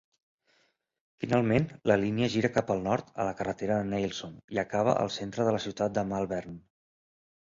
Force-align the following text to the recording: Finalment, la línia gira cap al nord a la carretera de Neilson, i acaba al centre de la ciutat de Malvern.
Finalment, 1.23 1.65
la 1.91 1.97
línia 2.03 2.29
gira 2.35 2.49
cap 2.55 2.73
al 2.75 2.81
nord 2.87 3.11
a 3.23 3.27
la 3.27 3.33
carretera 3.41 3.75
de 3.81 3.87
Neilson, 3.91 4.39
i 4.57 4.61
acaba 4.63 4.97
al 5.03 5.13
centre 5.17 5.45
de 5.49 5.53
la 5.57 5.61
ciutat 5.67 5.95
de 5.99 6.05
Malvern. 6.13 6.57